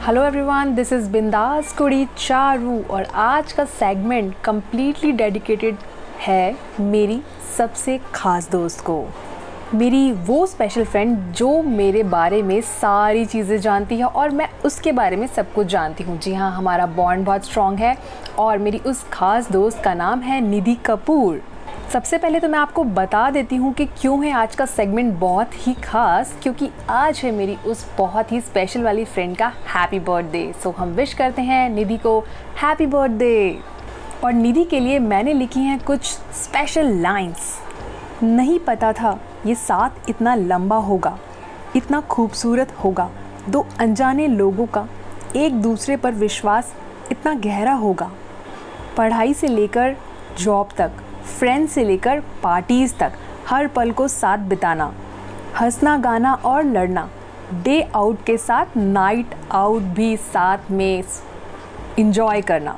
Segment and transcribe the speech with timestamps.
[0.00, 5.76] Hello everyone this is बिंदास कुड़ी चारू और आज का सेगमेंट कम्प्लीटली डेडिकेटेड
[6.18, 7.20] है मेरी
[7.56, 8.96] सबसे ख़ास दोस्त को।
[9.74, 14.92] मेरी वो स्पेशल फ्रेंड जो मेरे बारे में सारी चीज़ें जानती है और मैं उसके
[14.92, 17.96] बारे में सब कुछ जानती हूँ। जी हाँ हमारा बॉन्ड बहुत स्ट्रॉन्ग है
[18.38, 21.40] और मेरी उस ख़ास दोस्त का नाम है निधि कपूर।
[21.92, 25.54] सबसे पहले तो मैं आपको बता देती हूँ कि क्यों है आज का सेगमेंट बहुत
[25.54, 30.52] ही खास, क्योंकि आज है मेरी उस बहुत ही स्पेशल वाली फ्रेंड का हैप्पी बर्थडे
[30.62, 32.18] सो हम विश करते हैं निधि को
[32.62, 33.58] हैप्पी बर्थडे
[34.24, 37.58] और निधि के लिए मैंने लिखी हैं कुछ स्पेशल लाइंस
[38.22, 41.16] नहीं पता था ये साथ इतना लंबा होगा,
[41.76, 43.10] इतना खूबसूरत होगा,
[43.48, 44.86] दो अनजाने लोगों का,
[45.36, 46.74] एक दूसरे पर विश्वास
[47.12, 48.10] इतना गहरा होगा।
[48.96, 49.96] पढ़ाई से लेकर
[50.38, 50.90] जॉब तक।
[51.38, 53.12] फ्रेंड से लेकर पार्टीज़ तक,
[53.48, 54.92] हर पल को साथ बिताना,
[55.60, 57.08] हंसना, गाना और लड़ना
[57.64, 61.02] डे आउट के साथ नाइट आउट भी साथ में
[61.98, 62.76] इंजॉय करना,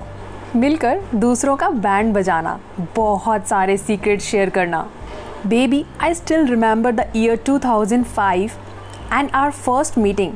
[0.57, 2.59] मिलकर दूसरों का बैंड बजाना,
[2.97, 4.87] बहुत सारे सीक्रेट शेयर करना।
[5.47, 8.51] Baby I still remember the year 2005
[9.13, 10.33] and our first meeting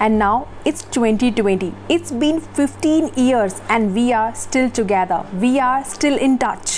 [0.00, 5.24] and now it's 2020 it's been 15 years and we are still together.
[5.40, 6.75] We are still in touch.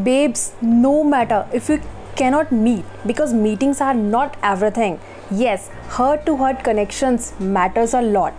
[0.00, 1.80] Babes no matter if you
[2.16, 5.00] cannot meet because meetings are not everything.
[5.30, 8.34] Yes heart to heart connections matters a lot.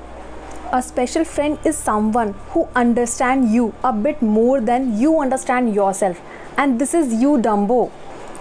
[0.71, 6.21] A special friend is someone who understands you a bit more than you understand yourself.
[6.57, 7.91] And this is you dumbo.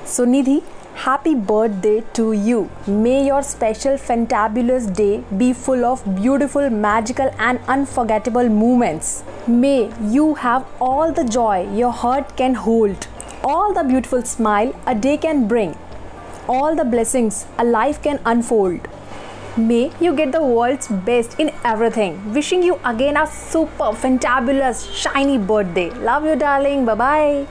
[0.05, 0.63] So nidhi
[0.95, 2.71] happy birthday to you.
[2.87, 9.25] May your special fantabulous day be full of beautiful magical and unforgettable moments.
[9.47, 13.07] May you have all the joy your heart can hold.
[13.43, 15.77] All the beautiful smile a day can bring.
[16.49, 18.89] All the blessings a life can unfold.
[19.57, 22.33] May you get the world's best in everything.
[22.33, 25.91] Wishing you again a super fantabulous shiny birthday.
[25.91, 26.85] Love you darling.
[26.85, 27.47] Bye bye